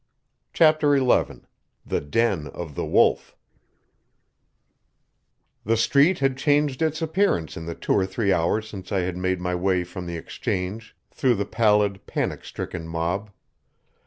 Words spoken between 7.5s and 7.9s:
in the